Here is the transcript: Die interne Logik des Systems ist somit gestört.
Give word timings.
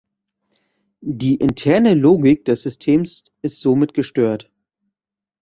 Die 1.03 1.35
interne 1.35 1.93
Logik 1.93 2.43
des 2.45 2.63
Systems 2.63 3.25
ist 3.43 3.61
somit 3.61 3.93
gestört. 3.93 4.49